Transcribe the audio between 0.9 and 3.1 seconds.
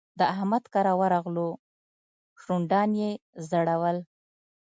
ورغلو؛ شونډان